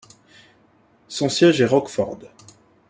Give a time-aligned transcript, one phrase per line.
[1.09, 2.17] Son siège est Rockford.